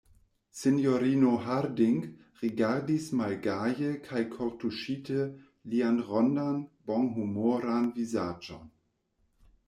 Sinjorino 0.59 1.31
Harding 1.47 1.97
rigardis 2.43 3.09
malgaje 3.19 3.91
kaj 4.07 4.21
kortuŝite 4.37 5.25
lian 5.73 5.99
rondan, 6.07 6.57
bonhumoran 6.93 7.87
vizaĝon. 7.99 8.65